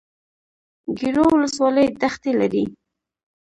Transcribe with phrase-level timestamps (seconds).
[0.97, 2.63] ګیرو ولسوالۍ دښتې لري؟